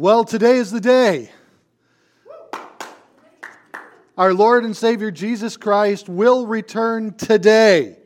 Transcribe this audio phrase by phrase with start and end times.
[0.00, 1.28] Well, today is the day.
[4.16, 7.96] Our Lord and Savior Jesus Christ will return today.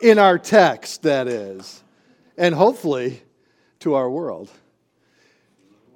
[0.00, 1.82] In our text, that is,
[2.38, 3.24] and hopefully
[3.80, 4.48] to our world.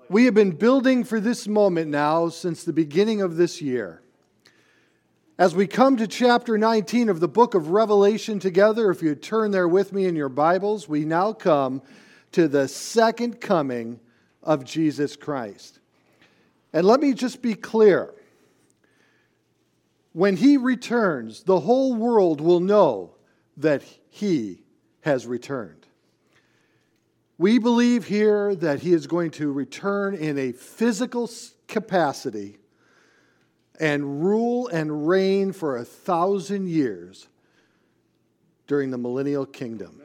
[0.09, 4.03] We have been building for this moment now since the beginning of this year.
[5.39, 9.53] As we come to chapter 19 of the book of Revelation together, if you turn
[9.53, 11.83] there with me in your Bibles, we now come
[12.33, 14.01] to the second coming
[14.45, 15.81] of Jesus Christ.
[16.73, 18.15] And let me just be clear.
[20.13, 23.15] When he returns, the whole world will know
[23.57, 24.63] that he
[25.01, 25.87] has returned.
[27.37, 31.29] We believe here that he is going to return in a physical
[31.67, 32.59] capacity
[33.81, 37.27] and rule and reign for a thousand years
[38.67, 40.01] during the millennial kingdom.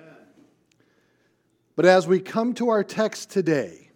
[1.75, 3.88] But as we come to our text today,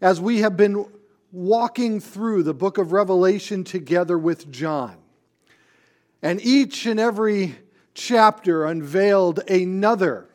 [0.00, 0.86] as we have been
[1.32, 4.96] walking through the book of Revelation together with John.
[6.22, 7.56] And each and every
[7.94, 10.28] chapter unveiled another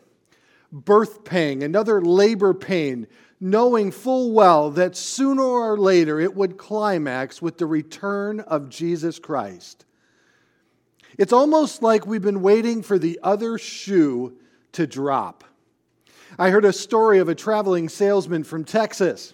[0.72, 3.08] birth pang, another labor pain,
[3.40, 9.20] knowing full well that sooner or later it would climax with the return of Jesus
[9.20, 9.86] Christ.
[11.18, 14.38] It's almost like we've been waiting for the other shoe
[14.72, 15.44] to drop.
[16.40, 19.34] I heard a story of a traveling salesman from Texas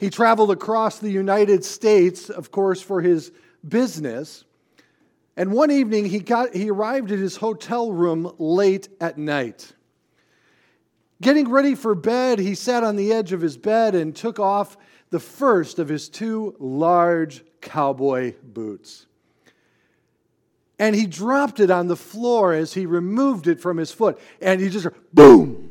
[0.00, 3.30] he traveled across the United States, of course, for his
[3.68, 4.44] business.
[5.36, 9.72] And one evening, he, got, he arrived at his hotel room late at night.
[11.20, 14.78] Getting ready for bed, he sat on the edge of his bed and took off
[15.10, 19.04] the first of his two large cowboy boots.
[20.78, 24.18] And he dropped it on the floor as he removed it from his foot.
[24.40, 25.69] And he just, boom!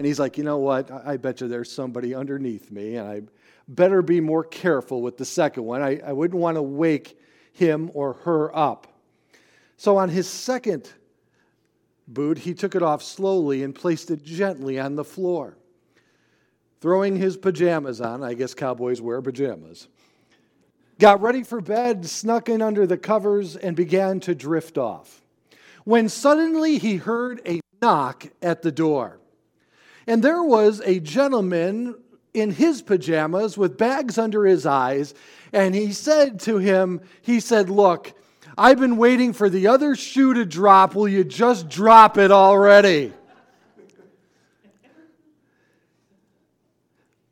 [0.00, 0.90] And he's like, you know what?
[0.90, 3.20] I bet you there's somebody underneath me, and I
[3.68, 5.82] better be more careful with the second one.
[5.82, 7.18] I, I wouldn't want to wake
[7.52, 8.86] him or her up.
[9.76, 10.90] So on his second
[12.08, 15.58] boot, he took it off slowly and placed it gently on the floor.
[16.80, 19.86] Throwing his pajamas on, I guess cowboys wear pajamas,
[20.98, 25.20] got ready for bed, snuck in under the covers, and began to drift off.
[25.84, 29.19] When suddenly he heard a knock at the door.
[30.06, 31.94] And there was a gentleman
[32.32, 35.14] in his pajamas with bags under his eyes.
[35.52, 38.12] And he said to him, He said, Look,
[38.56, 40.94] I've been waiting for the other shoe to drop.
[40.94, 43.12] Will you just drop it already?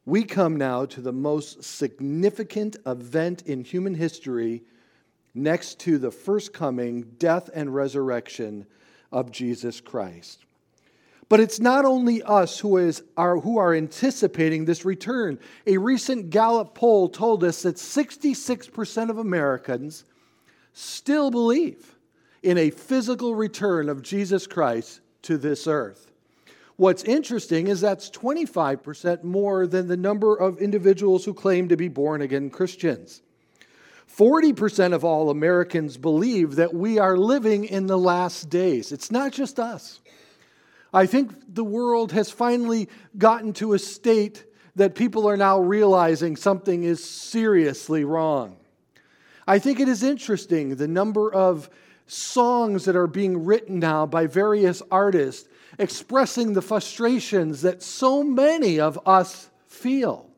[0.05, 4.63] We come now to the most significant event in human history
[5.35, 8.67] next to the first coming, death, and resurrection
[9.13, 10.47] of Jesus Christ.
[11.29, 15.39] But it's not only us who, is, are, who are anticipating this return.
[15.67, 20.05] A recent Gallup poll told us that 66% of Americans
[20.73, 21.97] still believe
[22.43, 26.11] in a physical return of Jesus Christ to this earth.
[26.77, 31.89] What's interesting is that's 25% more than the number of individuals who claim to be
[31.89, 33.21] born again Christians.
[34.17, 38.93] 40% of all Americans believe that we are living in the last days.
[38.93, 40.01] It's not just us.
[40.93, 44.45] I think the world has finally gotten to a state
[44.77, 48.57] that people are now realizing something is seriously wrong.
[49.47, 51.69] I think it is interesting the number of
[52.07, 55.49] songs that are being written now by various artists
[55.79, 60.29] expressing the frustrations that so many of us feel.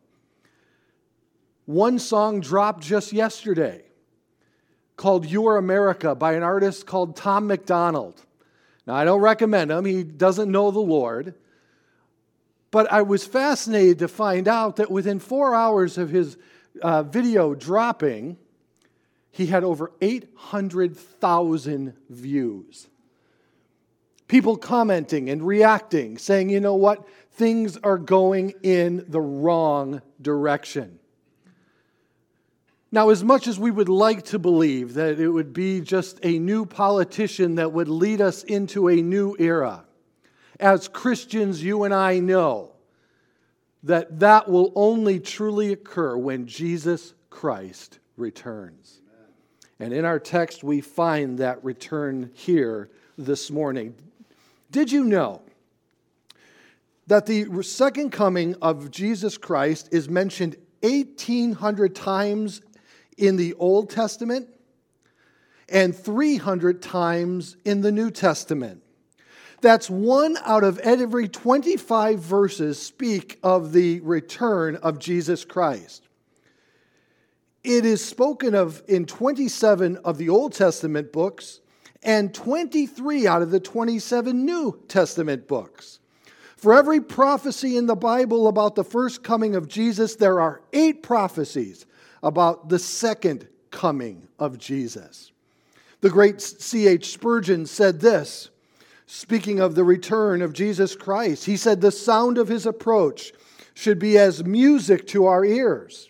[1.67, 3.85] One song dropped just yesterday
[4.97, 8.25] called Your America by an artist called Tom MacDonald.
[8.87, 11.35] Now, I don't recommend him, he doesn't know the Lord.
[12.71, 16.37] But I was fascinated to find out that within four hours of his
[16.83, 18.39] uh, video dropping,
[19.33, 22.87] he had over 800,000 views.
[24.29, 31.00] People commenting and reacting, saying, you know what, things are going in the wrong direction.
[32.93, 36.39] Now, as much as we would like to believe that it would be just a
[36.39, 39.85] new politician that would lead us into a new era,
[40.59, 42.73] as Christians, you and I know
[43.85, 49.01] that that will only truly occur when Jesus Christ returns.
[49.79, 53.95] And in our text, we find that return here this morning.
[54.71, 55.41] Did you know
[57.07, 62.61] that the second coming of Jesus Christ is mentioned 1,800 times
[63.17, 64.49] in the Old Testament
[65.69, 68.83] and 300 times in the New Testament.
[69.61, 76.09] That's one out of every 25 verses speak of the return of Jesus Christ.
[77.63, 81.61] It is spoken of in 27 of the Old Testament books
[82.03, 85.99] and 23 out of the 27 New Testament books.
[86.57, 91.03] For every prophecy in the Bible about the first coming of Jesus, there are eight
[91.03, 91.85] prophecies
[92.23, 95.33] about the second coming of Jesus.
[96.01, 97.13] The great C.H.
[97.13, 98.51] Spurgeon said this,
[99.07, 101.45] speaking of the return of Jesus Christ.
[101.45, 103.33] He said, The sound of his approach
[103.75, 106.09] should be as music to our ears.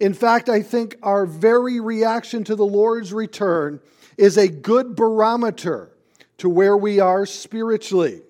[0.00, 3.80] In fact, I think our very reaction to the Lord's return
[4.16, 5.90] is a good barometer
[6.38, 8.22] to where we are spiritually.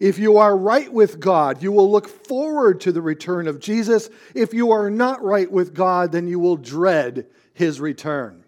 [0.00, 4.10] If you are right with God, you will look forward to the return of Jesus.
[4.34, 8.44] If you are not right with God, then you will dread his return.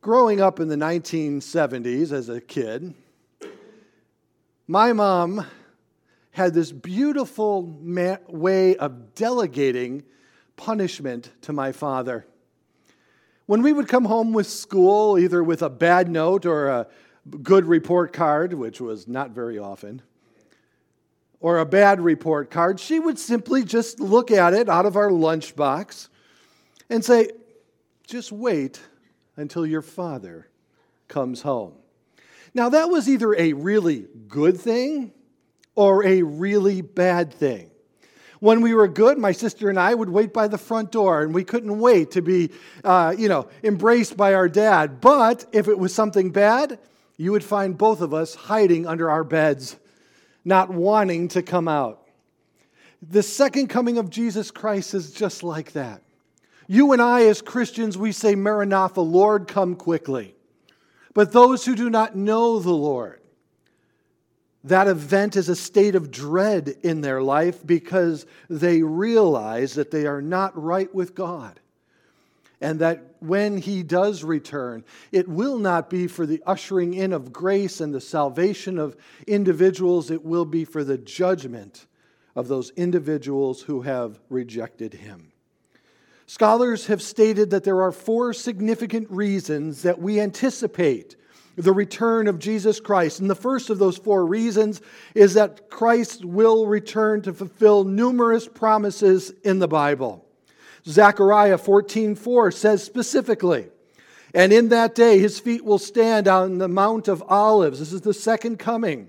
[0.00, 2.94] Growing up in the 1970s as a kid,
[4.66, 5.46] my mom
[6.32, 7.62] had this beautiful
[8.28, 10.02] way of delegating
[10.56, 12.26] punishment to my father.
[13.46, 16.86] When we would come home with school, either with a bad note or a
[17.42, 20.00] good report card, which was not very often,
[21.42, 25.10] or a bad report card, she would simply just look at it out of our
[25.10, 26.08] lunchbox
[26.88, 27.30] and say,
[28.06, 28.80] Just wait
[29.36, 30.48] until your father
[31.08, 31.74] comes home.
[32.54, 35.12] Now, that was either a really good thing
[35.74, 37.70] or a really bad thing.
[38.40, 41.34] When we were good, my sister and I would wait by the front door, and
[41.34, 42.50] we couldn't wait to be,
[42.84, 45.00] uh, you know, embraced by our dad.
[45.00, 46.78] But if it was something bad,
[47.16, 49.76] you would find both of us hiding under our beds,
[50.44, 52.06] not wanting to come out.
[53.02, 56.02] The second coming of Jesus Christ is just like that.
[56.68, 60.34] You and I, as Christians, we say, Maranatha, Lord, come quickly.
[61.14, 63.20] But those who do not know the Lord,
[64.64, 70.06] that event is a state of dread in their life because they realize that they
[70.06, 71.58] are not right with God.
[72.62, 77.32] And that when He does return, it will not be for the ushering in of
[77.32, 81.86] grace and the salvation of individuals, it will be for the judgment
[82.34, 85.32] of those individuals who have rejected Him.
[86.26, 91.16] Scholars have stated that there are four significant reasons that we anticipate
[91.56, 93.20] the return of Jesus Christ.
[93.20, 94.80] And the first of those four reasons
[95.14, 100.21] is that Christ will return to fulfill numerous promises in the Bible.
[100.86, 103.66] Zechariah 14:4 says specifically,
[104.34, 107.78] and in that day his feet will stand on the Mount of Olives.
[107.78, 109.08] This is the second coming,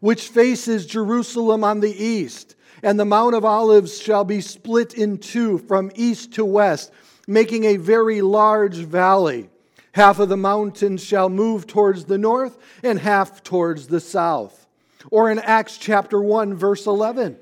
[0.00, 2.54] which faces Jerusalem on the east.
[2.82, 6.90] And the Mount of Olives shall be split in two from east to west,
[7.26, 9.50] making a very large valley.
[9.92, 14.66] Half of the mountains shall move towards the north, and half towards the south.
[15.10, 17.36] Or in Acts chapter 1, verse 11,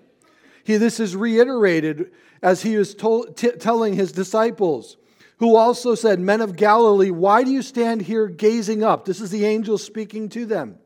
[0.64, 2.10] he, this is reiterated
[2.42, 4.96] as he is told, t- telling his disciples,
[5.38, 9.04] who also said, Men of Galilee, why do you stand here gazing up?
[9.04, 10.78] This is the angel speaking to them.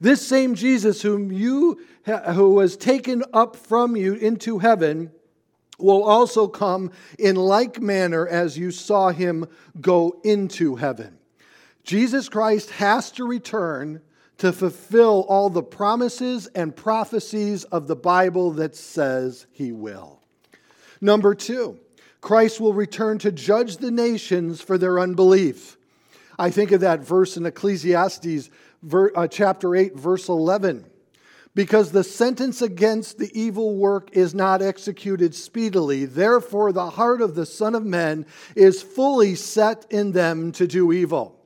[0.00, 5.12] This same Jesus, whom you, who was taken up from you into heaven,
[5.78, 9.46] will also come in like manner as you saw him
[9.80, 11.18] go into heaven.
[11.84, 14.00] Jesus Christ has to return
[14.38, 20.23] to fulfill all the promises and prophecies of the Bible that says he will.
[21.00, 21.78] Number two,
[22.20, 25.76] Christ will return to judge the nations for their unbelief.
[26.38, 28.50] I think of that verse in Ecclesiastes,
[28.92, 30.90] uh, chapter 8, verse 11
[31.54, 36.04] because the sentence against the evil work is not executed speedily.
[36.04, 40.92] Therefore, the heart of the Son of Men is fully set in them to do
[40.92, 41.40] evil.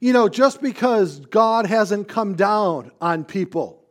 [0.00, 3.82] You know, just because God hasn't come down on people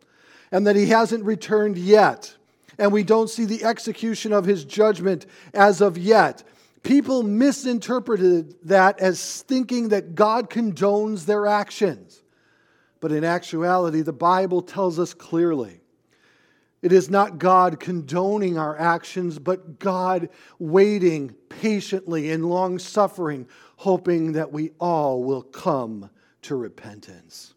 [0.51, 2.35] and that he hasn't returned yet,
[2.77, 6.43] and we don't see the execution of his judgment as of yet,
[6.83, 12.21] people misinterpreted that as thinking that God condones their actions.
[12.99, 15.81] But in actuality, the Bible tells us clearly
[16.85, 20.29] it is not God condoning our actions, but God
[20.59, 26.11] waiting patiently and long suffering, hoping that we all will come
[26.43, 27.55] to repentance.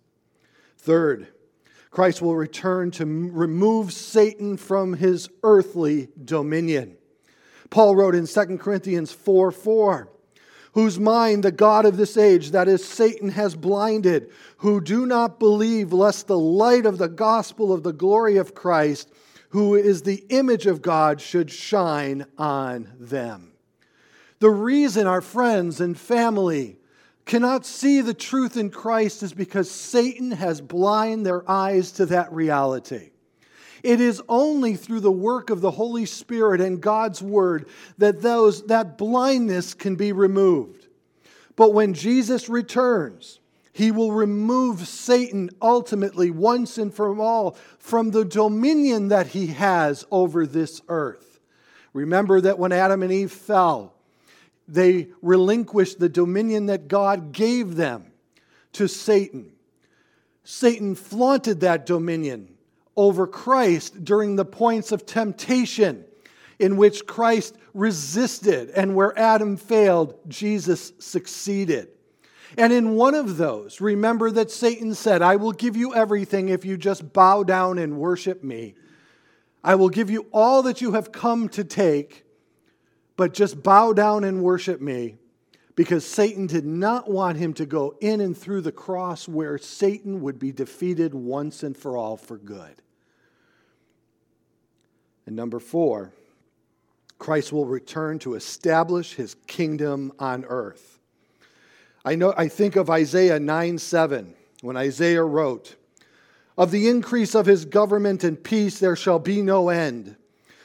[0.79, 1.29] Third,
[1.91, 6.97] Christ will return to remove Satan from his earthly dominion.
[7.71, 10.09] Paul wrote in 2 Corinthians 4 4
[10.79, 15.41] whose mind the God of this age, that is, Satan, has blinded, who do not
[15.41, 19.11] believe, lest the light of the gospel of the glory of Christ,
[19.51, 23.53] who is the image of God, should shine on them.
[24.41, 26.78] The reason our friends and family
[27.29, 32.33] cannot see the truth in Christ is because Satan has blinded their eyes to that
[32.33, 33.11] reality.
[33.85, 37.69] It is only through the work of the Holy Spirit and God's Word
[37.99, 40.89] that those, that blindness can be removed.
[41.55, 43.39] But when Jesus returns,
[43.73, 50.05] he will remove Satan ultimately, once and for all, from the dominion that he has
[50.11, 51.41] over this earth.
[51.93, 53.95] Remember that when Adam and Eve fell,
[54.69, 58.13] they relinquished the dominion that God gave them
[58.73, 59.53] to Satan.
[60.45, 62.57] Satan flaunted that dominion
[62.97, 66.05] over Christ during the points of temptation
[66.59, 71.89] in which Christ resisted and where Adam failed, Jesus succeeded.
[72.57, 76.65] And in one of those, remember that Satan said, I will give you everything if
[76.65, 78.75] you just bow down and worship me.
[79.63, 82.25] I will give you all that you have come to take,
[83.19, 85.17] but just bow down and worship me.
[85.75, 90.23] Because Satan did not want him to go in and through the cross where Satan
[90.23, 92.81] would be defeated once and for all for good.
[95.27, 96.13] And number four,
[97.19, 100.99] Christ will return to establish his kingdom on earth.
[102.05, 105.75] I, know, I think of Isaiah 9 7, when Isaiah wrote,
[106.57, 110.17] Of the increase of his government and peace there shall be no end,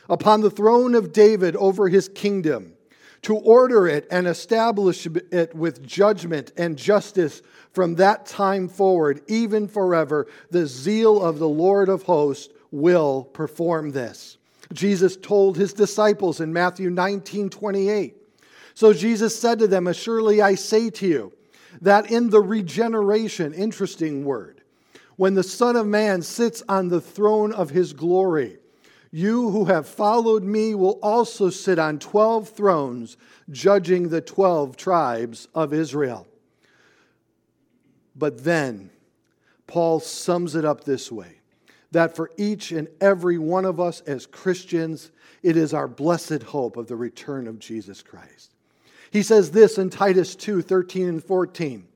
[0.09, 2.73] upon the throne of David over his kingdom,
[3.23, 7.41] to order it and establish it with judgment and justice
[7.71, 10.27] from that time forward, even forever.
[10.51, 14.37] The zeal of the Lord of hosts will perform this.
[14.73, 18.15] Jesus told his disciples in Matthew 19 28.
[18.75, 21.33] So Jesus said to them, Surely I say to you,
[21.81, 24.61] that in the regeneration, interesting word,
[25.15, 28.57] when the Son of Man sits on the throne of his glory,
[29.15, 33.15] you who have followed me will also sit on 12 thrones,
[33.51, 36.25] judging the 12 tribes of Israel.
[38.15, 38.89] But then,
[39.67, 41.41] Paul sums it up this way
[41.91, 45.11] that for each and every one of us as Christians,
[45.43, 48.55] it is our blessed hope of the return of Jesus Christ.
[49.11, 51.87] He says this in Titus 2 13 and 14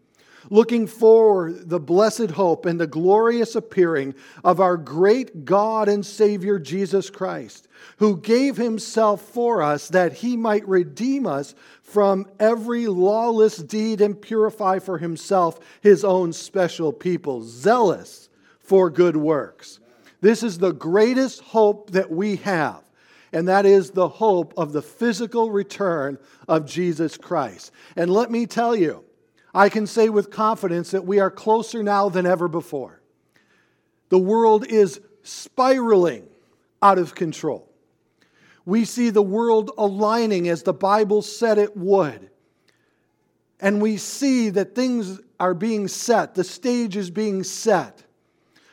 [0.50, 6.60] looking for the blessed hope and the glorious appearing of our great God and Savior
[6.60, 13.58] Jesus Christ, who gave himself for us that he might redeem us from every lawless
[13.58, 19.80] deed and purify for himself his own special people, zealous for good works.
[20.20, 22.84] This is the greatest hope that we have,
[23.32, 27.72] and that is the hope of the physical return of Jesus Christ.
[27.96, 29.04] And let me tell you,
[29.54, 33.02] I can say with confidence that we are closer now than ever before.
[34.10, 36.28] The world is spiraling
[36.82, 37.70] out of control.
[38.66, 42.30] We see the world aligning as the Bible said it would.
[43.60, 48.04] And we see that things are being set, the stage is being set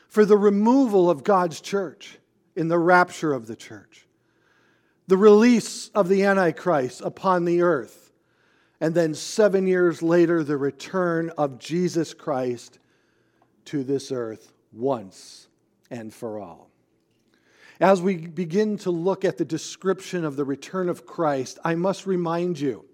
[0.09, 2.19] for the removal of God's church
[2.57, 4.07] in the rapture of the church,
[5.07, 8.04] the release of the Antichrist upon the earth,
[8.81, 12.79] and then seven years later, the return of Jesus Christ
[13.67, 15.49] to this earth once
[15.91, 16.71] and for all.
[17.81, 22.07] As we begin to look at the description of the return of Christ, I must
[22.07, 22.85] remind you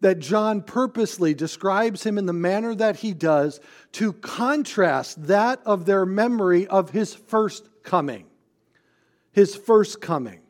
[0.00, 3.60] that John purposely describes him in the manner that he does
[3.92, 8.26] to contrast that of their memory of his first coming.
[9.32, 10.40] His first coming.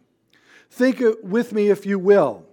[0.70, 2.45] Think with me, if you will.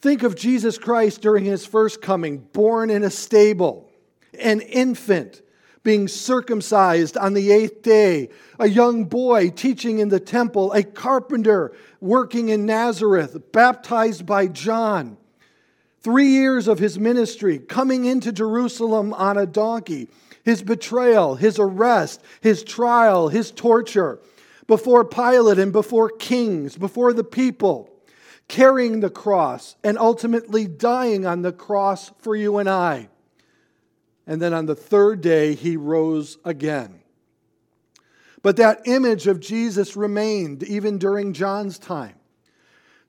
[0.00, 3.90] Think of Jesus Christ during his first coming, born in a stable,
[4.38, 5.42] an infant,
[5.82, 11.72] being circumcised on the eighth day, a young boy teaching in the temple, a carpenter
[12.00, 15.18] working in Nazareth, baptized by John.
[16.00, 20.08] Three years of his ministry, coming into Jerusalem on a donkey,
[20.44, 24.18] his betrayal, his arrest, his trial, his torture,
[24.66, 27.90] before Pilate and before kings, before the people,
[28.50, 33.08] carrying the cross and ultimately dying on the cross for you and I.
[34.26, 37.00] And then on the third day, he rose again.
[38.42, 42.16] But that image of Jesus remained even during John's time.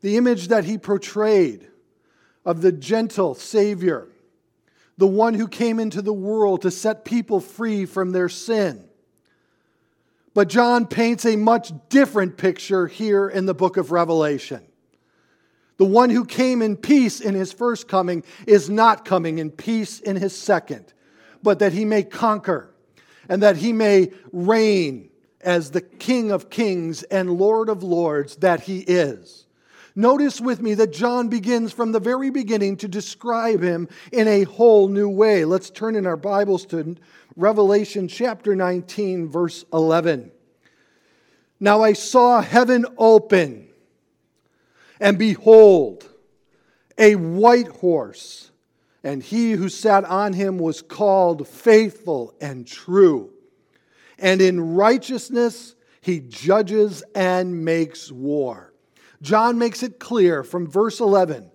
[0.02, 1.68] The image that he portrayed
[2.46, 4.10] of the gentle Savior,
[4.98, 8.88] the one who came into the world to set people free from their sin.
[10.36, 14.68] But John paints a much different picture here in the book of Revelation.
[15.82, 20.00] The one who came in peace in his first coming is not coming in peace
[20.00, 20.94] in his second,
[21.42, 22.72] but that he may conquer
[23.28, 25.10] and that he may reign
[25.44, 29.48] as the King of kings and Lord of lords that he is.
[29.96, 34.44] Notice with me that John begins from the very beginning to describe him in a
[34.44, 35.46] whole new way.
[35.46, 36.96] Let's turn in our Bibles to
[37.36, 40.32] Revelation chapter 19, verse 11.
[41.60, 43.71] Now I saw heaven open,
[45.02, 46.08] and behold,
[46.98, 48.52] a white horse,
[49.04, 53.32] and he who sat on him was called faithful and true.
[54.20, 58.74] And in righteousness he judges and makes war.
[59.24, 61.50] John makes it clear from verse 11,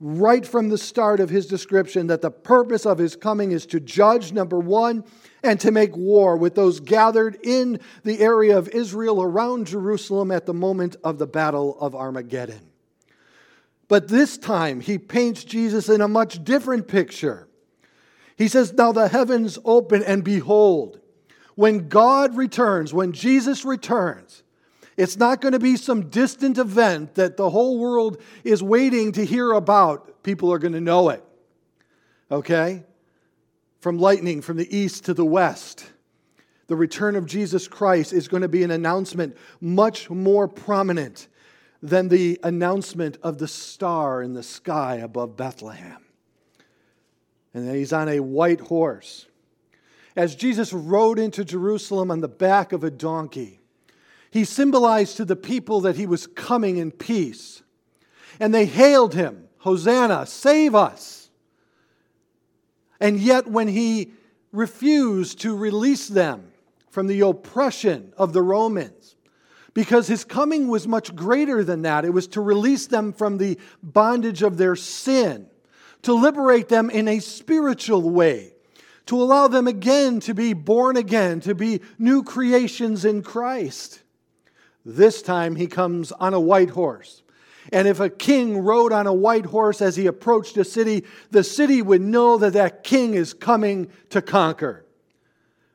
[0.00, 3.78] right from the start of his description, that the purpose of his coming is to
[3.78, 5.04] judge, number one,
[5.44, 10.46] and to make war with those gathered in the area of Israel around Jerusalem at
[10.46, 12.67] the moment of the Battle of Armageddon.
[13.88, 17.48] But this time, he paints Jesus in a much different picture.
[18.36, 21.00] He says, Now the heavens open, and behold,
[21.54, 24.44] when God returns, when Jesus returns,
[24.96, 29.24] it's not going to be some distant event that the whole world is waiting to
[29.24, 30.22] hear about.
[30.22, 31.24] People are going to know it.
[32.30, 32.84] Okay?
[33.80, 35.90] From lightning from the east to the west.
[36.66, 41.28] The return of Jesus Christ is going to be an announcement much more prominent
[41.82, 46.04] than the announcement of the star in the sky above Bethlehem.
[47.54, 49.26] And he's on a white horse.
[50.16, 53.60] As Jesus rode into Jerusalem on the back of a donkey,
[54.30, 57.62] he symbolized to the people that he was coming in peace.
[58.40, 61.30] And they hailed him, Hosanna, save us.
[63.00, 64.12] And yet, when he
[64.52, 66.52] refused to release them
[66.90, 69.14] from the oppression of the Romans,
[69.74, 73.58] because his coming was much greater than that, it was to release them from the
[73.82, 75.46] bondage of their sin,
[76.02, 78.52] to liberate them in a spiritual way,
[79.06, 84.02] to allow them again to be born again, to be new creations in Christ.
[84.84, 87.22] This time he comes on a white horse.
[87.70, 91.44] And if a king rode on a white horse as he approached a city, the
[91.44, 94.86] city would know that that king is coming to conquer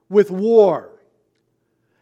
[0.09, 0.92] with war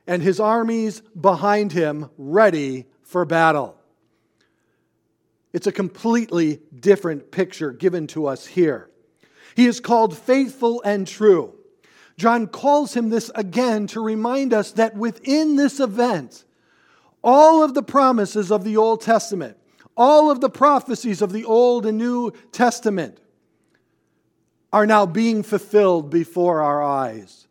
[0.07, 3.77] and his armies behind him ready for battle.
[5.53, 8.89] It's a completely different picture given to us here.
[9.55, 11.55] He is called faithful and true.
[12.17, 16.45] John calls him this again to remind us that within this event,
[17.23, 19.57] all of the promises of the Old Testament,
[19.97, 23.19] all of the prophecies of the Old and New Testament
[24.71, 27.47] are now being fulfilled before our eyes.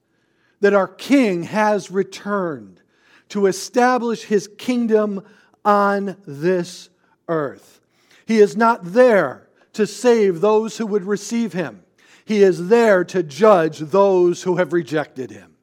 [0.61, 2.83] That our King has returned
[3.31, 5.23] to establish his kingdom
[5.65, 6.91] on this
[7.29, 7.81] earth.
[8.27, 11.85] He is not there to save those who would receive him,
[12.25, 15.57] he is there to judge those who have rejected him.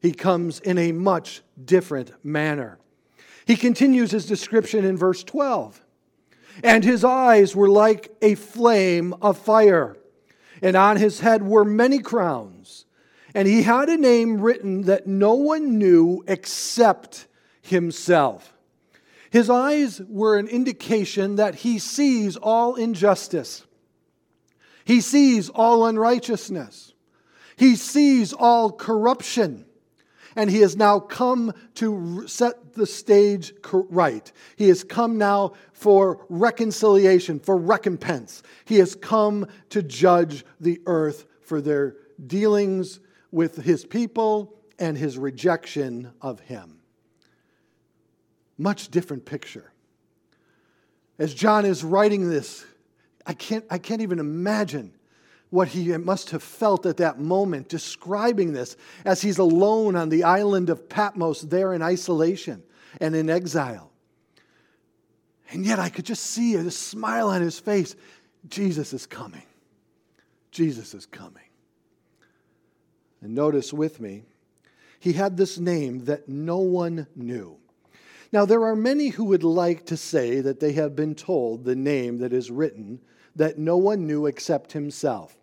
[0.00, 2.78] He comes in a much different manner.
[3.46, 5.82] He continues his description in verse 12.
[6.62, 9.96] And his eyes were like a flame of fire,
[10.62, 12.55] and on his head were many crowns.
[13.36, 17.26] And he had a name written that no one knew except
[17.60, 18.54] himself.
[19.28, 23.66] His eyes were an indication that he sees all injustice.
[24.86, 26.94] He sees all unrighteousness.
[27.56, 29.66] He sees all corruption
[30.34, 34.32] and he has now come to set the stage right.
[34.56, 38.42] He has come now for reconciliation, for recompense.
[38.64, 41.96] He has come to judge the earth for their
[42.26, 46.80] dealings with his people and his rejection of him.
[48.58, 49.72] Much different picture.
[51.18, 52.64] As John is writing this,
[53.26, 54.92] I can't, I can't even imagine
[55.50, 60.24] what he must have felt at that moment, describing this as he's alone on the
[60.24, 62.62] island of Patmos, there in isolation
[63.00, 63.90] and in exile.
[65.50, 67.94] And yet I could just see a smile on his face.
[68.48, 69.44] Jesus is coming.
[70.50, 71.45] Jesus is coming.
[73.26, 74.22] And notice with me,
[75.00, 77.56] he had this name that no one knew.
[78.30, 81.74] Now, there are many who would like to say that they have been told the
[81.74, 83.00] name that is written
[83.34, 85.36] that no one knew except himself.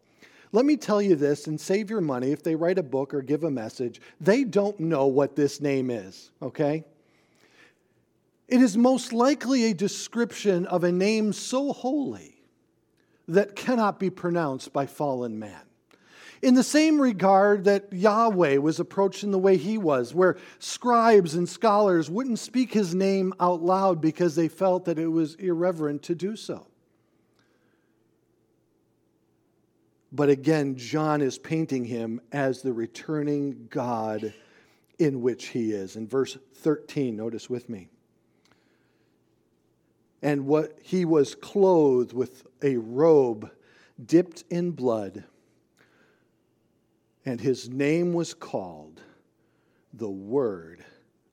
[0.54, 3.22] Let me tell you this and save your money if they write a book or
[3.22, 6.86] give a message, they don't know what this name is, okay?
[8.48, 12.46] It is most likely a description of a name so holy
[13.28, 15.64] that cannot be pronounced by fallen man.
[16.44, 21.36] In the same regard that Yahweh was approached in the way he was, where scribes
[21.36, 26.04] and scholars wouldn't speak his name out loud because they felt that it was irreverent
[26.04, 26.68] to do so.
[30.12, 34.34] But again, John is painting him as the returning God
[35.00, 35.96] in which he is.
[35.96, 37.88] In verse 13, notice with me.
[40.24, 43.52] and what he was clothed with a robe
[44.04, 45.26] dipped in blood,
[47.26, 49.02] and his name was called
[49.94, 50.84] the Word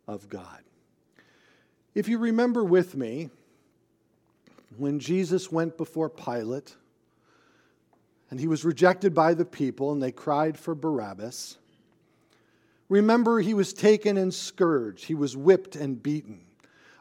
[0.06, 0.60] of God.
[1.94, 3.30] If you remember with me,
[4.76, 6.76] when Jesus went before Pilate
[8.30, 11.56] and he was rejected by the people and they cried for Barabbas,
[12.88, 16.42] remember he was taken and scourged, he was whipped and beaten.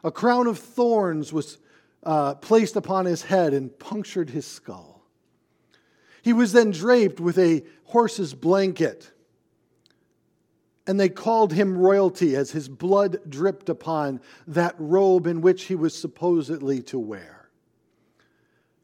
[0.02, 1.58] A crown of thorns was
[2.02, 4.99] uh, placed upon his head and punctured his skull.
[6.22, 9.10] He was then draped with a horse's blanket
[10.90, 15.76] and they called him royalty as his blood dripped upon that robe in which he
[15.76, 17.48] was supposedly to wear.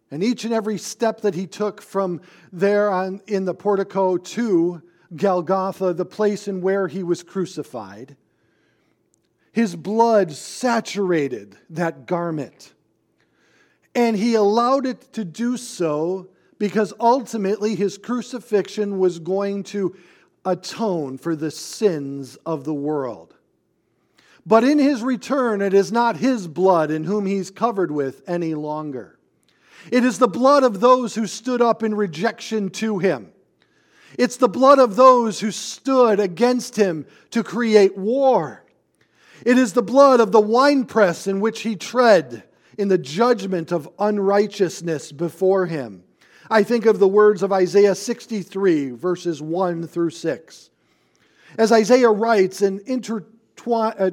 [0.09, 2.21] And each and every step that he took from
[2.53, 4.83] there on, in the portico to
[5.17, 8.17] Golgotha, the place in where he was crucified,
[9.51, 12.73] his blood saturated that garment.
[13.97, 19.97] And he allowed it to do so because ultimately his crucifixion was going to
[20.45, 23.35] atone for the sins of the world.
[24.47, 28.55] But in his return, it is not his blood in whom he's covered with any
[28.55, 29.19] longer.
[29.91, 33.33] It is the blood of those who stood up in rejection to him.
[34.17, 38.65] It's the blood of those who stood against him to create war.
[39.45, 42.45] It is the blood of the winepress in which he tread
[42.79, 46.05] in the judgment of unrighteousness before him.
[46.51, 50.71] I think of the words of Isaiah 63, verses 1 through 6.
[51.59, 52.81] As Isaiah writes and
[53.67, 54.11] uh, uh,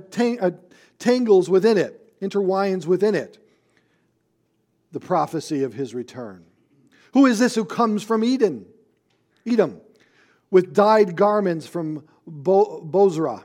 [1.00, 3.38] tangles within it, intertwines within it,
[4.91, 6.46] the prophecy of his return.
[7.13, 8.65] Who is this who comes from Eden?
[9.46, 9.82] Edom,
[10.50, 13.43] with dyed garments from Bo- Bozrah.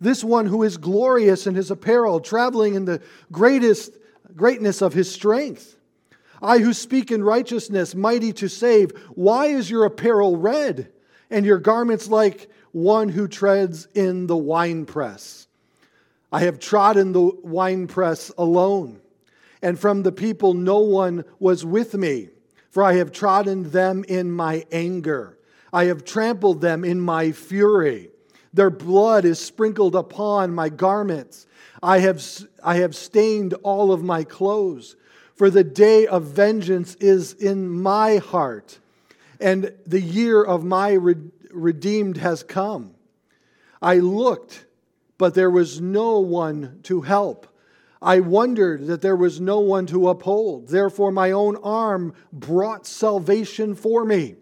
[0.00, 3.92] This one who is glorious in his apparel, traveling in the greatest
[4.34, 5.76] greatness of his strength.
[6.42, 10.90] I who speak in righteousness, mighty to save, why is your apparel red
[11.30, 15.46] and your garments like one who treads in the winepress?
[16.32, 19.00] I have trodden the winepress alone,
[19.62, 22.30] and from the people no one was with me,
[22.70, 25.38] for I have trodden them in my anger.
[25.72, 28.10] I have trampled them in my fury.
[28.52, 31.46] Their blood is sprinkled upon my garments.
[31.82, 32.22] I have,
[32.64, 34.96] I have stained all of my clothes
[35.42, 38.78] for the day of vengeance is in my heart,
[39.40, 40.92] and the year of my
[41.50, 42.94] redeemed has come.
[43.82, 44.66] I looked,
[45.18, 47.48] but there was no one to help.
[48.00, 50.68] I wondered that there was no one to uphold.
[50.68, 54.36] Therefore, my own arm brought salvation for me,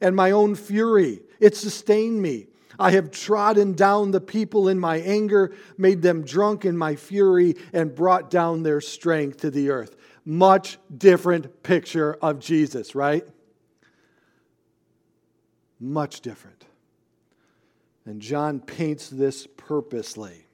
[0.00, 2.48] and my own fury, it sustained me.
[2.80, 7.54] I have trodden down the people in my anger, made them drunk in my fury,
[7.72, 9.94] and brought down their strength to the earth
[10.24, 13.26] much different picture of Jesus, right?
[15.80, 16.64] Much different.
[18.04, 20.46] And John paints this purposely.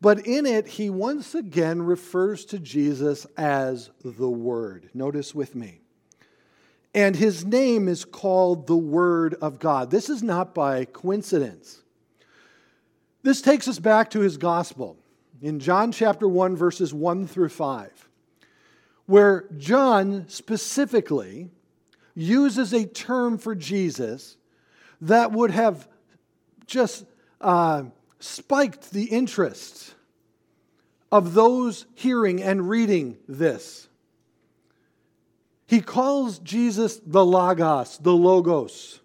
[0.00, 4.90] But in it, he once again refers to Jesus as the Word.
[4.94, 5.80] Notice with me.
[6.94, 9.90] And his name is called the Word of God.
[9.90, 11.82] This is not by coincidence.
[13.22, 14.96] This takes us back to his gospel
[15.40, 18.08] in John chapter 1, verses 1 through 5
[19.06, 21.50] where John specifically
[22.14, 24.36] uses a term for Jesus
[25.00, 25.88] that would have
[26.66, 27.04] just
[27.40, 27.84] uh,
[28.20, 29.94] spiked the interest
[31.10, 33.88] of those hearing and reading this.
[35.66, 39.00] He calls Jesus the Logos, the Logos.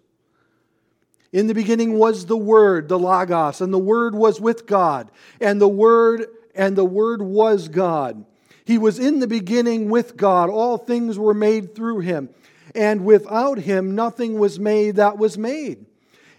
[1.32, 5.60] In the beginning was the Word, the Logos, and the Word was with God, and
[5.60, 8.24] the Word and the Word was God.
[8.68, 10.50] He was in the beginning with God.
[10.50, 12.28] All things were made through him.
[12.74, 15.86] And without him, nothing was made that was made.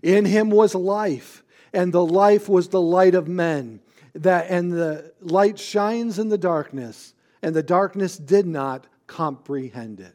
[0.03, 3.79] In him was life, and the life was the light of men.
[4.13, 10.13] That, and the light shines in the darkness, and the darkness did not comprehend it.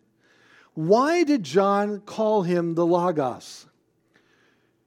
[0.74, 3.66] Why did John call him the Logos?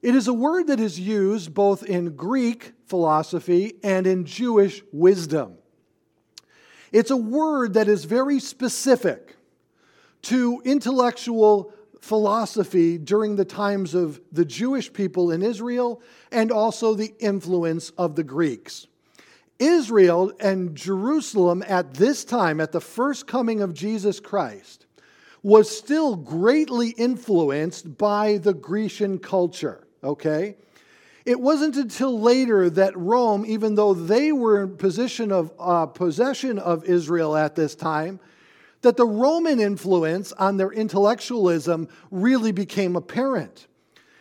[0.02, 5.58] It is a word that is used both in Greek philosophy and in Jewish wisdom.
[6.92, 9.36] It's a word that is very specific
[10.24, 17.14] to intellectual philosophy during the times of the Jewish people in Israel and also the
[17.20, 18.88] influence of the Greeks.
[19.60, 24.86] Israel and Jerusalem at this time, at the first coming of Jesus Christ,
[25.44, 30.58] was still greatly influenced by the Grecian culture, okay?
[31.28, 36.58] It wasn't until later that Rome, even though they were in position of uh, possession
[36.58, 38.22] of Israel at this time,
[38.82, 43.68] that the Roman influence on their intellectualism really became apparent.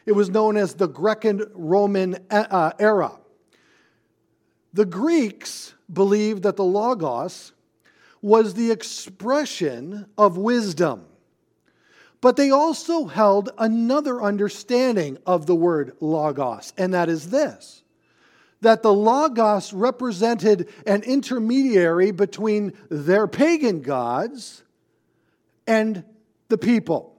[0.04, 3.12] It was known as the Greco Roman uh, era.
[4.72, 7.52] The Greeks believed that the Logos
[8.20, 11.04] was the expression of wisdom.
[12.26, 17.84] But they also held another understanding of the word logos, and that is this
[18.62, 24.64] that the logos represented an intermediary between their pagan gods
[25.68, 26.02] and
[26.48, 27.16] the people.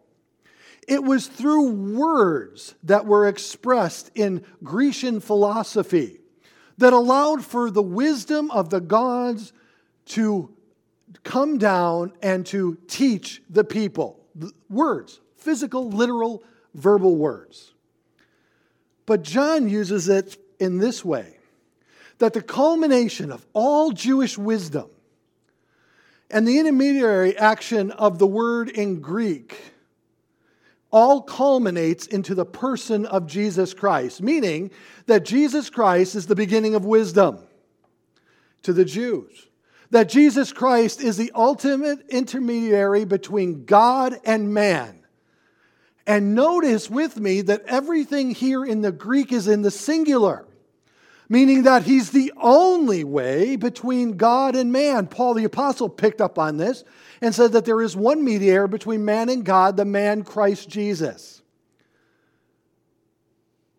[0.90, 6.20] It was through words that were expressed in Grecian philosophy
[6.80, 9.54] that allowed for the wisdom of the gods
[10.08, 10.54] to
[11.24, 14.18] come down and to teach the people
[14.70, 17.74] words, physical, literal, verbal words.
[19.06, 21.38] But John uses it in this way
[22.20, 24.90] that the culmination of all Jewish wisdom
[26.30, 29.74] and the intermediary action of the word in Greek
[30.92, 34.72] all culminates into the person of Jesus Christ, meaning
[35.06, 37.40] that Jesus Christ is the beginning of wisdom
[38.64, 39.47] to the Jews
[39.92, 45.06] that Jesus Christ is the ultimate intermediary between God and man.
[46.06, 50.46] And notice with me that everything here in the Greek is in the singular,
[51.28, 55.08] meaning that he's the only way between God and man.
[55.08, 56.84] Paul the Apostle picked up on this
[57.22, 61.42] and said that there is one mediator between man and God, the man Christ Jesus.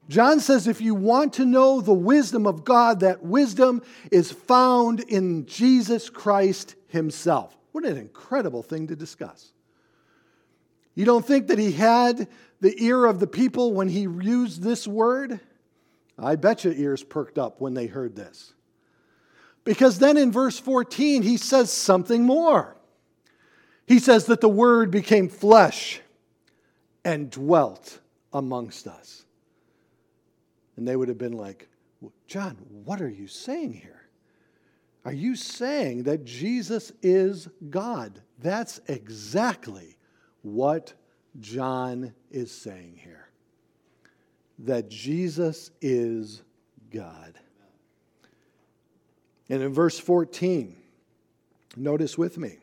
[0.08, 5.00] John says if you want to know the wisdom of God, that wisdom is found
[5.00, 7.56] in Jesus Christ himself.
[7.72, 9.52] What an incredible thing to discuss.
[10.94, 12.26] You don't think that he had
[12.60, 15.40] the ear of the people when he used this word?
[16.18, 18.52] I bet your ears perked up when they heard this.
[19.62, 22.76] Because then in verse 14, he says something more.
[23.86, 26.00] He says that the word became flesh
[27.04, 28.00] and dwelt
[28.32, 29.24] amongst us.
[30.78, 31.68] And they would have been like,
[32.28, 34.06] John, what are you saying here?
[35.04, 38.20] Are you saying that Jesus is God?
[38.40, 39.96] That's exactly
[40.42, 40.92] what
[41.40, 43.28] John is saying here.
[44.60, 46.42] That Jesus is
[46.92, 47.40] God.
[49.50, 50.76] And in verse 14,
[51.76, 52.58] notice with me.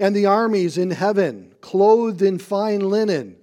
[0.00, 3.36] And the armies in heaven, clothed in fine linen,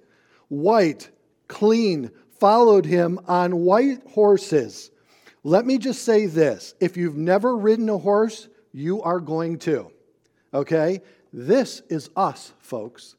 [0.50, 1.10] white,
[1.48, 2.12] clean,
[2.44, 4.92] followed him on white horses.
[5.46, 9.90] Let me just say this if you've never ridden a horse, you are going to.
[10.54, 11.00] Okay?
[11.32, 13.16] This is us, folks.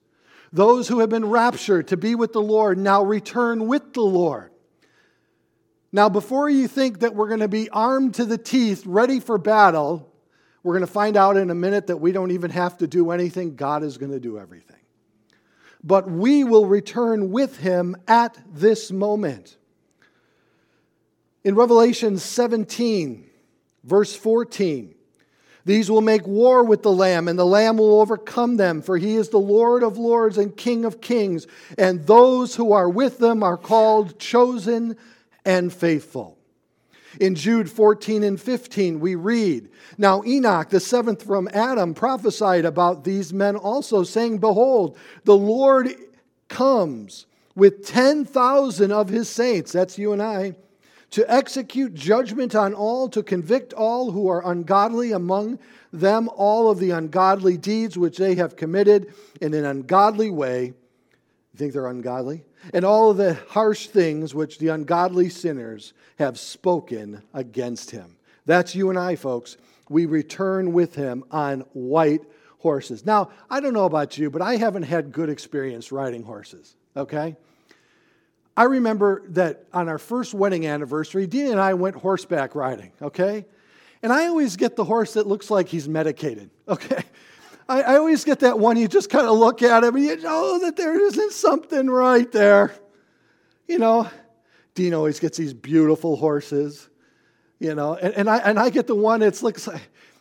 [0.53, 4.51] Those who have been raptured to be with the Lord now return with the Lord.
[5.91, 9.39] Now, before you think that we're going to be armed to the teeth, ready for
[9.39, 10.13] battle,
[10.63, 13.11] we're going to find out in a minute that we don't even have to do
[13.11, 13.57] anything.
[13.57, 14.84] God is going to do everything
[15.85, 19.59] but we will return with him at this moment.
[21.45, 23.29] In Revelation 17,
[23.85, 24.95] verse 14,
[25.67, 29.17] these will make war with the Lamb, and the Lamb will overcome them, for he
[29.17, 33.43] is the Lord of lords and King of kings, and those who are with them
[33.43, 34.97] are called chosen
[35.45, 36.39] and faithful.
[37.21, 43.05] In Jude 14 and 15, we read Now Enoch, the seventh from Adam, prophesied about
[43.05, 45.95] these men also, saying, Behold, the Lord
[46.49, 50.55] comes with 10,000 of his saints, that's you and I,
[51.11, 55.61] to execute judgment on all, to convict all who are ungodly among
[55.93, 60.65] them, all of the ungodly deeds which they have committed in an ungodly way.
[60.65, 62.45] You think they're ungodly?
[62.73, 68.17] And all of the harsh things which the ungodly sinners have spoken against him.
[68.47, 69.57] That's you and I, folks.
[69.89, 72.23] We return with him on white
[72.59, 73.05] horses.
[73.05, 77.37] Now, I don't know about you, but I haven't had good experience riding horses, okay?
[78.57, 83.45] I remember that on our first wedding anniversary, Dean and I went horseback riding, okay?
[84.03, 87.03] And I always get the horse that looks like he's medicated, okay?
[87.69, 90.17] I, I always get that one, you just kind of look at him and you
[90.17, 92.75] know that there isn't something right there.
[93.67, 94.09] You know,
[94.75, 96.89] Dean always gets these beautiful horses,
[97.59, 99.81] you know, and, and, I, and I get the one that's looks like,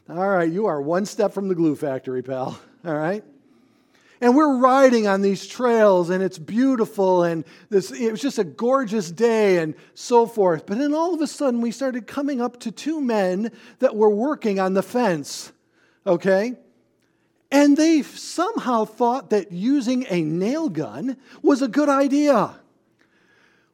[0.09, 3.23] all right, you are one step from the glue factory, pal, all right?
[4.21, 8.45] And we're riding on these trails, and it's beautiful, and this, it was just a
[8.45, 10.65] gorgeous day, and so forth.
[10.65, 14.09] But then all of a sudden, we started coming up to two men that were
[14.09, 15.51] working on the fence,
[16.07, 16.53] okay?
[17.53, 22.55] And they somehow thought that using a nail gun was a good idea.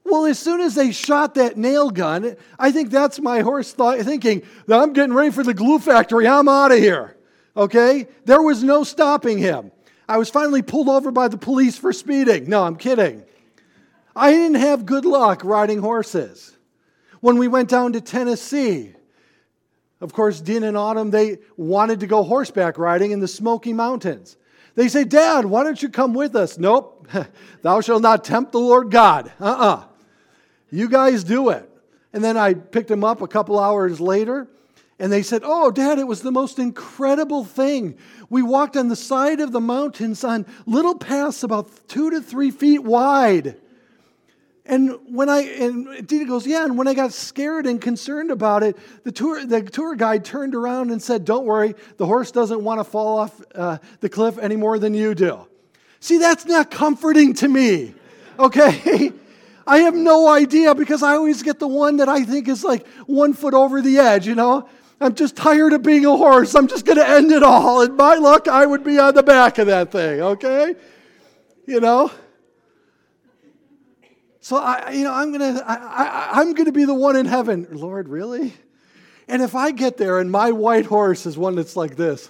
[0.03, 3.97] Well, as soon as they shot that nail gun, I think that's my horse thought,
[3.99, 6.27] thinking, that I'm getting ready for the glue factory.
[6.27, 7.15] I'm out of here.
[7.55, 8.07] Okay?
[8.25, 9.71] There was no stopping him.
[10.09, 12.49] I was finally pulled over by the police for speeding.
[12.49, 13.23] No, I'm kidding.
[14.13, 16.57] I didn't have good luck riding horses.
[17.21, 18.93] When we went down to Tennessee,
[20.01, 24.37] of course, Dean and Autumn, they wanted to go horseback riding in the Smoky Mountains.
[24.75, 26.57] They say, Dad, why don't you come with us?
[26.57, 27.07] Nope,
[27.61, 29.31] thou shalt not tempt the Lord God.
[29.39, 29.75] Uh uh-uh.
[29.75, 29.83] uh
[30.69, 31.69] You guys do it.
[32.13, 34.47] And then I picked them up a couple hours later,
[34.97, 37.97] and they said, Oh, Dad, it was the most incredible thing.
[38.29, 42.51] We walked on the side of the mountains on little paths about two to three
[42.51, 43.57] feet wide.
[44.69, 48.61] And when I and Dina goes, yeah, and when I got scared and concerned about
[48.61, 52.63] it, the tour the tour guide turned around and said, "Don't worry, the horse doesn't
[52.63, 55.47] want to fall off uh, the cliff any more than you do."
[56.01, 57.95] See, that's not comforting to me.
[58.37, 59.11] Okay,
[59.67, 62.85] I have no idea because I always get the one that I think is like
[63.07, 64.27] one foot over the edge.
[64.27, 64.69] You know,
[65.01, 66.53] I'm just tired of being a horse.
[66.53, 67.81] I'm just going to end it all.
[67.81, 70.21] And my luck, I would be on the back of that thing.
[70.21, 70.75] Okay,
[71.65, 72.11] you know.
[74.41, 77.67] So I, you know, I'm gonna, I, I, I'm gonna be the one in heaven.
[77.71, 78.53] Lord, really?
[79.27, 82.29] And if I get there and my white horse is one that's like this,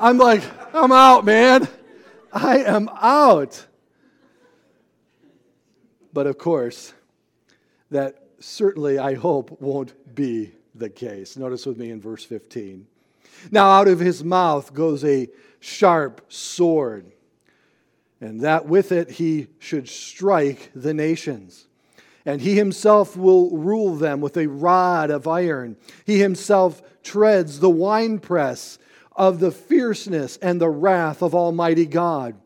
[0.00, 0.42] I'm like,
[0.74, 1.68] I'm out, man.
[2.32, 3.66] I am out.
[6.12, 6.92] But of course,
[7.90, 11.36] that certainly, I hope, won't be the case.
[11.36, 12.86] Notice with me in verse 15.
[13.50, 15.28] Now, out of his mouth goes a
[15.60, 17.11] sharp sword
[18.22, 21.66] and that with it he should strike the nations.
[22.24, 25.76] And he himself will rule them with a rod of iron.
[26.04, 28.78] He himself treads the winepress
[29.16, 32.36] of the fierceness and the wrath of Almighty God.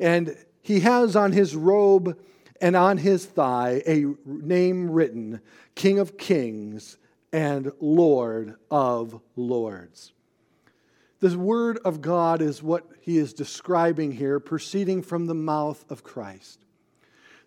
[0.00, 2.18] And he has on his robe
[2.60, 5.40] and on his thigh a name written
[5.76, 6.98] King of Kings
[7.32, 10.12] and Lord of Lords.
[11.24, 16.04] The word of God is what he is describing here, proceeding from the mouth of
[16.04, 16.66] Christ.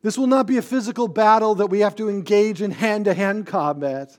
[0.01, 3.13] This will not be a physical battle that we have to engage in hand to
[3.13, 4.17] hand combat.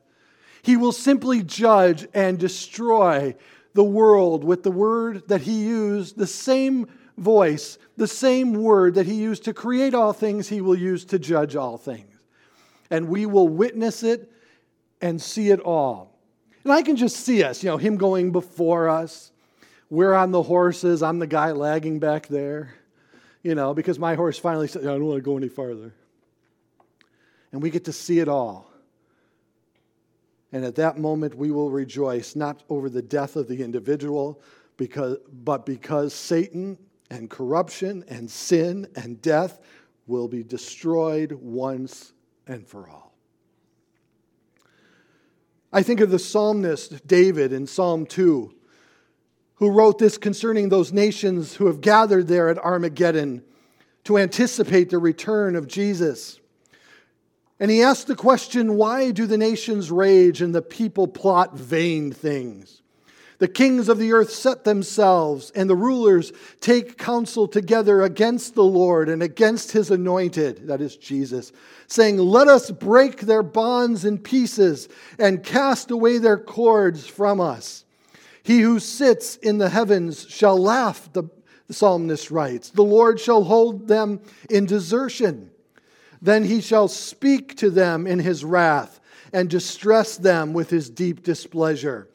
[0.62, 3.34] He will simply judge and destroy
[3.74, 9.06] the world with the word that he used, the same voice, the same word that
[9.06, 12.14] he used to create all things, he will use to judge all things.
[12.92, 14.30] And we will witness it
[15.00, 16.16] and see it all.
[16.62, 19.32] And I can just see us, you know, him going before us,
[19.90, 21.02] we're on the horses.
[21.02, 22.74] I'm the guy lagging back there,
[23.42, 25.94] you know, because my horse finally said, I don't want to go any farther.
[27.52, 28.70] And we get to see it all.
[30.52, 34.40] And at that moment, we will rejoice not over the death of the individual,
[34.76, 36.78] because, but because Satan
[37.10, 39.60] and corruption and sin and death
[40.06, 42.12] will be destroyed once
[42.46, 43.14] and for all.
[45.70, 48.54] I think of the psalmist David in Psalm 2
[49.58, 53.42] who wrote this concerning those nations who have gathered there at Armageddon
[54.04, 56.40] to anticipate the return of Jesus.
[57.60, 62.12] And he asked the question why do the nations rage and the people plot vain
[62.12, 62.82] things?
[63.38, 68.64] The kings of the earth set themselves, and the rulers take counsel together against the
[68.64, 71.52] Lord and against his anointed, that is Jesus,
[71.86, 74.88] saying, Let us break their bonds in pieces
[75.20, 77.84] and cast away their cords from us.
[78.42, 81.24] He who sits in the heavens shall laugh, the,
[81.70, 82.70] psalmist writes.
[82.70, 85.50] The Lord shall hold them in desertion.
[86.20, 89.00] Then he shall speak to them in his wrath
[89.32, 92.08] and distress them with his deep displeasure.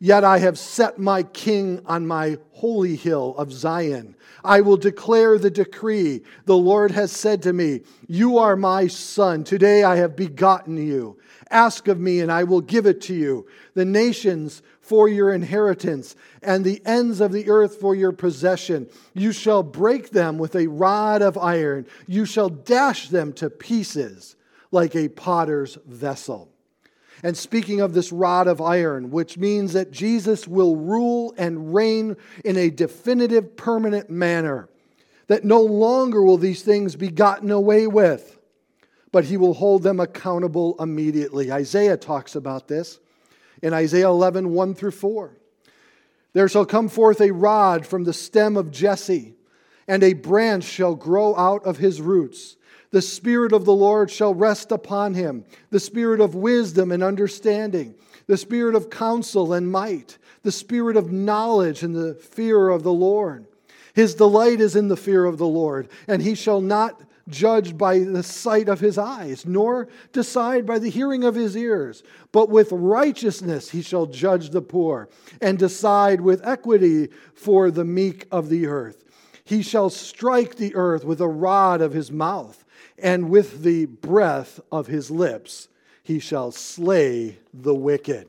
[0.00, 4.14] Yet I have set my king on my holy hill of Zion.
[4.44, 6.22] I will declare the decree.
[6.44, 9.42] The Lord has said to me, You are my son.
[9.42, 11.18] Today I have begotten you.
[11.50, 13.48] Ask of me, and I will give it to you.
[13.74, 18.88] The nations for your inheritance, and the ends of the earth for your possession.
[19.12, 24.34] You shall break them with a rod of iron, you shall dash them to pieces
[24.70, 26.50] like a potter's vessel.
[27.22, 32.16] And speaking of this rod of iron, which means that Jesus will rule and reign
[32.44, 34.68] in a definitive, permanent manner,
[35.26, 38.38] that no longer will these things be gotten away with,
[39.12, 41.50] but he will hold them accountable immediately.
[41.52, 43.00] Isaiah talks about this
[43.62, 45.36] in Isaiah 11, 1 through 4.
[46.32, 49.34] There shall come forth a rod from the stem of Jesse,
[49.86, 52.56] and a branch shall grow out of his roots.
[52.90, 57.94] The Spirit of the Lord shall rest upon him the Spirit of wisdom and understanding,
[58.26, 62.92] the Spirit of counsel and might, the Spirit of knowledge and the fear of the
[62.92, 63.46] Lord.
[63.94, 68.00] His delight is in the fear of the Lord, and he shall not judge by
[68.00, 72.02] the sight of his eyes, nor decide by the hearing of his ears.
[72.32, 75.08] But with righteousness he shall judge the poor,
[75.40, 79.04] and decide with equity for the meek of the earth.
[79.44, 82.64] He shall strike the earth with a rod of his mouth,
[82.98, 85.68] and with the breath of his lips
[86.02, 88.26] he shall slay the wicked.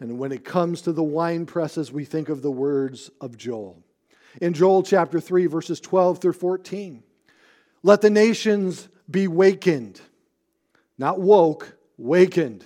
[0.00, 3.82] And when it comes to the wine presses, we think of the words of Joel.
[4.40, 7.02] In Joel chapter 3, verses 12 through 14,
[7.86, 10.00] let the nations be wakened,
[10.98, 12.64] not woke, wakened,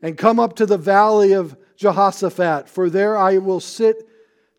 [0.00, 4.08] and come up to the valley of Jehoshaphat, for there I will sit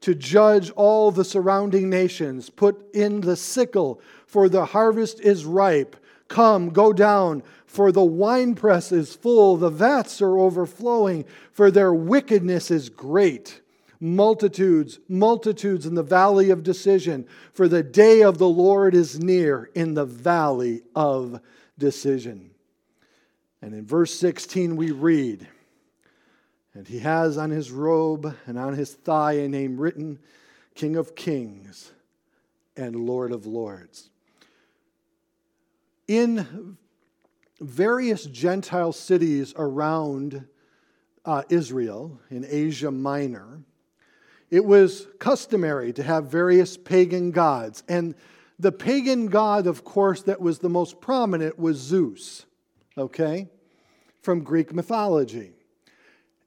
[0.01, 2.49] to judge all the surrounding nations.
[2.49, 5.95] Put in the sickle, for the harvest is ripe.
[6.27, 11.23] Come, go down, for the winepress is full, the vats are overflowing,
[11.53, 13.61] for their wickedness is great.
[13.99, 19.69] Multitudes, multitudes in the valley of decision, for the day of the Lord is near
[19.75, 21.41] in the valley of
[21.77, 22.51] decision.
[23.61, 25.47] And in verse 16, we read,
[26.73, 30.19] And he has on his robe and on his thigh a name written,
[30.75, 31.91] King of Kings
[32.77, 34.09] and Lord of Lords.
[36.07, 36.77] In
[37.59, 40.47] various Gentile cities around
[41.25, 43.59] uh, Israel, in Asia Minor,
[44.51, 47.83] it was customary to have various pagan gods.
[47.87, 48.15] And
[48.57, 52.45] the pagan god, of course, that was the most prominent was Zeus,
[52.97, 53.47] okay,
[54.21, 55.51] from Greek mythology.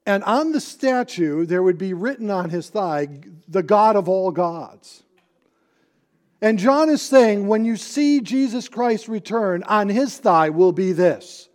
[0.05, 3.07] And on the statue, there would be written on his thigh,
[3.47, 5.03] the God of all gods.
[6.41, 10.91] And John is saying, when you see Jesus Christ return, on his thigh will be
[10.91, 11.47] this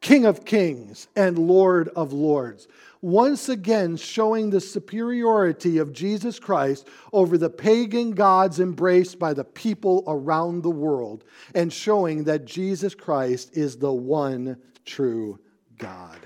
[0.00, 2.66] King of kings and Lord of lords.
[3.04, 9.44] Once again, showing the superiority of Jesus Christ over the pagan gods embraced by the
[9.44, 11.22] people around the world,
[11.54, 15.38] and showing that Jesus Christ is the one true
[15.76, 16.18] God.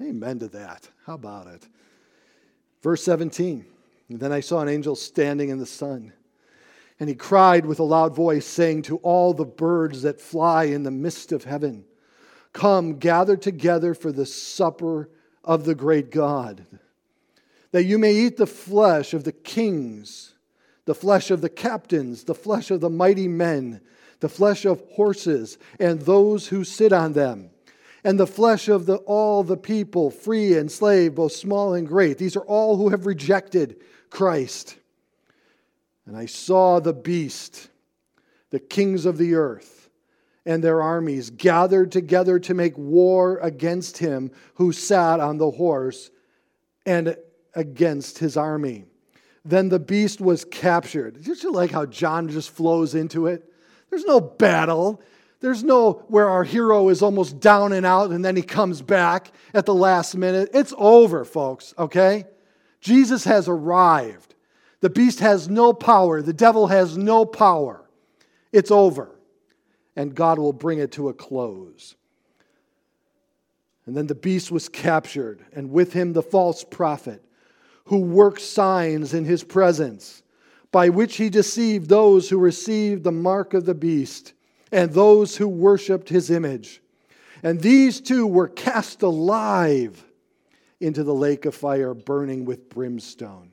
[0.00, 0.88] Amen to that.
[1.04, 1.68] How about it?
[2.82, 3.66] Verse 17.
[4.08, 6.14] Then I saw an angel standing in the sun.
[6.98, 10.84] And he cried with a loud voice, saying to all the birds that fly in
[10.84, 11.84] the midst of heaven,
[12.52, 15.08] Come, gather together for the supper
[15.44, 16.66] of the great God,
[17.72, 20.34] that you may eat the flesh of the kings,
[20.84, 23.80] the flesh of the captains, the flesh of the mighty men,
[24.20, 27.50] the flesh of horses, and those who sit on them
[28.04, 32.18] and the flesh of the, all the people, free and slave, both small and great.
[32.18, 33.76] These are all who have rejected
[34.10, 34.76] Christ.
[36.06, 37.68] And I saw the beast,
[38.50, 39.77] the kings of the earth,
[40.48, 46.10] and their armies gathered together to make war against him who sat on the horse
[46.86, 47.14] and
[47.54, 48.86] against his army.
[49.44, 51.22] Then the beast was captured.
[51.22, 53.44] Just like how John just flows into it.
[53.90, 55.02] There's no battle.
[55.40, 59.30] There's no where our hero is almost down and out and then he comes back
[59.52, 60.48] at the last minute.
[60.54, 62.24] It's over, folks, okay?
[62.80, 64.34] Jesus has arrived.
[64.80, 67.84] The beast has no power, the devil has no power.
[68.50, 69.17] It's over.
[69.98, 71.96] And God will bring it to a close.
[73.84, 77.20] And then the beast was captured, and with him the false prophet,
[77.86, 80.22] who worked signs in his presence,
[80.70, 84.34] by which he deceived those who received the mark of the beast
[84.70, 86.80] and those who worshiped his image.
[87.42, 90.04] And these two were cast alive
[90.78, 93.47] into the lake of fire burning with brimstone.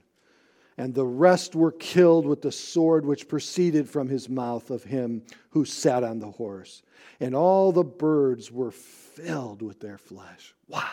[0.77, 5.23] And the rest were killed with the sword which proceeded from his mouth of him
[5.51, 6.83] who sat on the horse.
[7.19, 10.53] And all the birds were filled with their flesh.
[10.67, 10.89] Wow.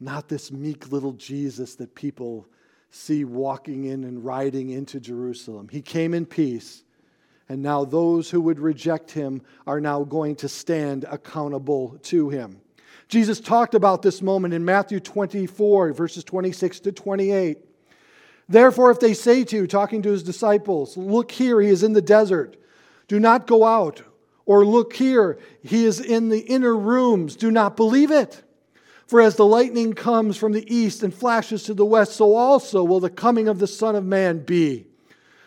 [0.00, 2.46] Not this meek little Jesus that people
[2.90, 5.68] see walking in and riding into Jerusalem.
[5.70, 6.84] He came in peace
[7.48, 12.60] and now those who would reject him are now going to stand accountable to him.
[13.08, 17.58] Jesus talked about this moment in Matthew 24, verses 26 to 28.
[18.48, 21.92] Therefore, if they say to you, talking to his disciples, Look here, he is in
[21.92, 22.56] the desert,
[23.06, 24.02] do not go out.
[24.46, 28.42] Or look here, he is in the inner rooms, do not believe it.
[29.06, 32.82] For as the lightning comes from the east and flashes to the west, so also
[32.82, 34.86] will the coming of the Son of Man be.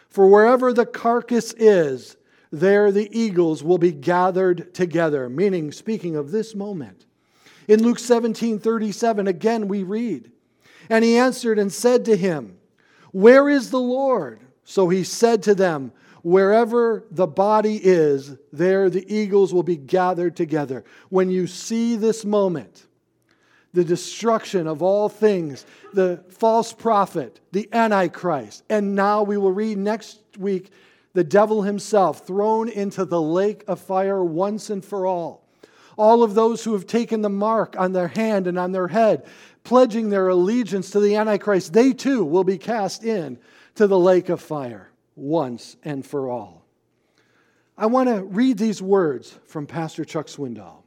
[0.08, 2.16] For wherever the carcass is,
[2.52, 5.30] there the eagles will be gathered together.
[5.30, 7.06] Meaning, speaking of this moment.
[7.68, 10.32] In Luke 17 37, again we read,
[10.90, 12.58] And he answered and said to him,
[13.12, 14.42] Where is the Lord?
[14.64, 15.92] So he said to them,
[16.24, 20.84] Wherever the body is, there the eagles will be gathered together.
[21.10, 22.86] When you see this moment,
[23.74, 28.64] the destruction of all things, the false prophet, the Antichrist.
[28.70, 30.72] And now we will read next week
[31.14, 35.48] the devil himself thrown into the lake of fire once and for all.
[35.98, 39.26] All of those who have taken the mark on their hand and on their head,
[39.64, 43.38] pledging their allegiance to the Antichrist, they too will be cast in
[43.76, 46.66] to the lake of fire once and for all.
[47.78, 50.84] I want to read these words from Pastor Chuck Swindoll.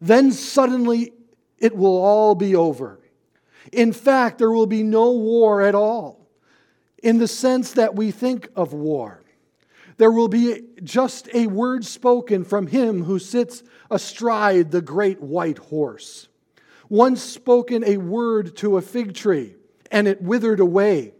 [0.00, 1.12] Then suddenly
[1.58, 3.00] it will all be over.
[3.72, 6.26] In fact, there will be no war at all
[7.02, 9.22] in the sense that we think of war.
[9.96, 15.58] There will be just a word spoken from him who sits astride the great white
[15.58, 16.28] horse.
[16.88, 19.54] Once spoken a word to a fig tree,
[19.90, 21.12] and it withered away.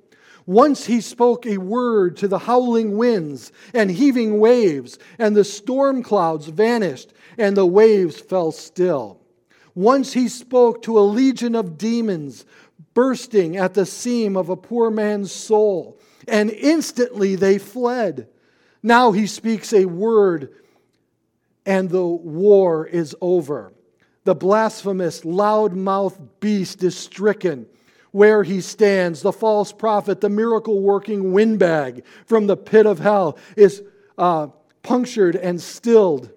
[0.47, 6.03] Once he spoke a word to the howling winds and heaving waves, and the storm
[6.03, 9.21] clouds vanished, and the waves fell still.
[9.75, 12.47] Once he spoke to a legion of demons,
[12.95, 18.27] bursting at the seam of a poor man's soul, and instantly they fled.
[18.83, 20.55] Now he speaks a word,
[21.67, 23.73] and the war is over.
[24.29, 27.65] The blasphemous, loud mouthed beast is stricken
[28.11, 29.23] where he stands.
[29.23, 33.83] The false prophet, the miracle working windbag from the pit of hell, is
[34.19, 34.49] uh,
[34.83, 36.31] punctured and stilled.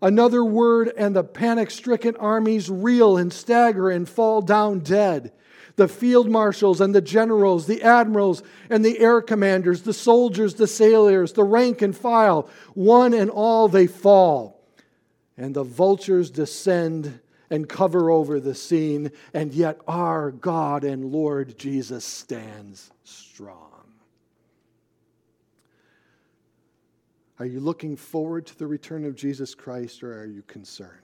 [0.00, 5.32] Another word, and the panic stricken armies reel and stagger and fall down dead.
[5.74, 10.68] The field marshals and the generals, the admirals and the air commanders, the soldiers, the
[10.68, 14.64] sailors, the rank and file, one and all they fall.
[15.36, 17.18] And the vultures descend
[17.52, 23.68] and cover over the scene, and yet our God and Lord Jesus stands strong.
[27.38, 31.02] Are you looking forward to the return of Jesus Christ or are you concerned?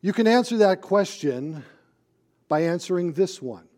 [0.00, 1.62] You can answer that question
[2.48, 3.68] by answering this one.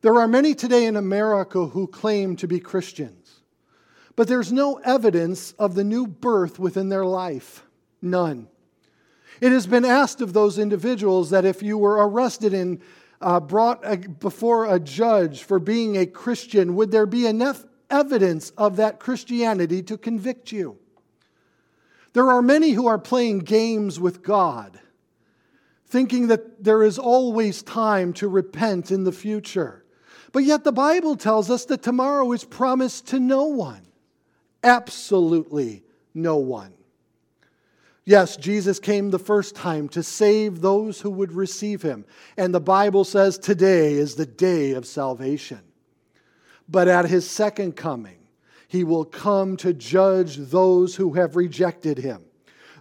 [0.00, 3.40] There are many today in America who claim to be Christians,
[4.16, 7.66] but there's no evidence of the new birth within their life.
[8.00, 8.48] None.
[9.40, 12.80] It has been asked of those individuals that if you were arrested and
[13.20, 18.76] uh, brought before a judge for being a Christian, would there be enough evidence of
[18.76, 20.78] that Christianity to convict you.
[22.12, 24.80] There are many who are playing games with God,
[25.86, 29.84] thinking that there is always time to repent in the future.
[30.32, 33.82] But yet the Bible tells us that tomorrow is promised to no one.
[34.62, 35.82] Absolutely
[36.14, 36.74] no one.
[38.10, 42.04] Yes, Jesus came the first time to save those who would receive him.
[42.36, 45.60] And the Bible says today is the day of salvation.
[46.68, 48.18] But at his second coming,
[48.66, 52.22] he will come to judge those who have rejected him,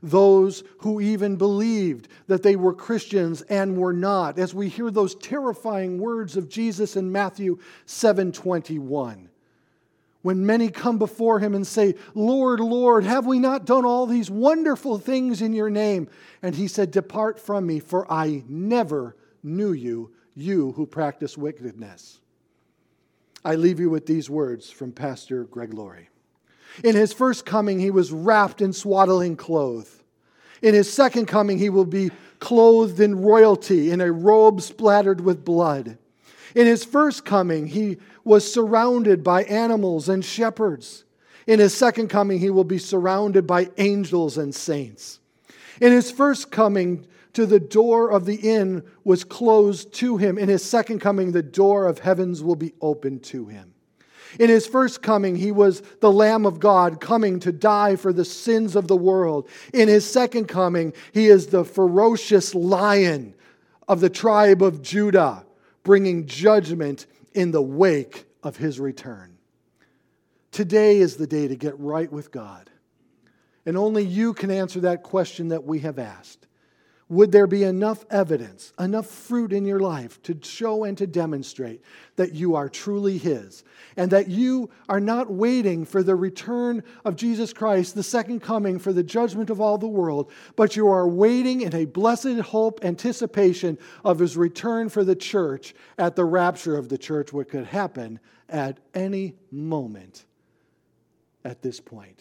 [0.01, 5.13] those who even believed that they were Christians and were not, as we hear those
[5.13, 9.28] terrifying words of Jesus in Matthew 7:21.
[10.21, 14.29] When many come before him and say, Lord, Lord, have we not done all these
[14.29, 16.09] wonderful things in your name?
[16.41, 22.19] And he said, Depart from me, for I never knew you, you who practice wickedness.
[23.45, 26.09] I leave you with these words from Pastor Greg Laurie.
[26.83, 30.03] In his first coming, he was wrapped in swaddling clothes.
[30.61, 35.45] In his second coming, he will be clothed in royalty, in a robe splattered with
[35.45, 35.97] blood.
[36.55, 41.05] In his first coming, he was surrounded by animals and shepherds.
[41.47, 45.19] In his second coming, he will be surrounded by angels and saints.
[45.81, 50.37] In his first coming, to the door of the inn was closed to him.
[50.37, 53.73] In his second coming, the door of heavens will be opened to him.
[54.39, 58.25] In his first coming, he was the Lamb of God coming to die for the
[58.25, 59.49] sins of the world.
[59.73, 63.33] In his second coming, he is the ferocious lion
[63.87, 65.45] of the tribe of Judah,
[65.83, 69.37] bringing judgment in the wake of his return.
[70.51, 72.69] Today is the day to get right with God.
[73.65, 76.47] And only you can answer that question that we have asked
[77.09, 81.81] would there be enough evidence, enough fruit in your life to show and to demonstrate
[82.17, 83.63] that you are truly His
[83.97, 88.77] and that you are not waiting for the return of Jesus Christ, the second coming
[88.77, 92.85] for the judgment of all the world, but you are waiting in a blessed hope,
[92.85, 97.65] anticipation of His return for the church at the rapture of the church, what could
[97.65, 100.25] happen at any moment
[101.43, 102.19] at this point?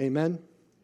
[0.00, 0.38] Amen.